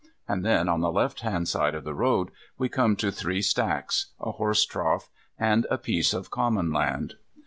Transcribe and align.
And 0.27 0.43
then, 0.43 0.67
on 0.67 0.81
the 0.81 0.91
left 0.91 1.19
hand 1.19 1.47
side 1.47 1.75
of 1.75 1.83
the 1.83 1.93
road, 1.93 2.31
we 2.57 2.69
come 2.69 2.95
to 2.95 3.11
three 3.11 3.43
stacks, 3.43 4.13
a 4.19 4.31
horse 4.31 4.65
trough, 4.65 5.11
and 5.37 5.67
a 5.69 5.77
piece 5.77 6.11
of 6.15 6.31
commonland. 6.31 7.17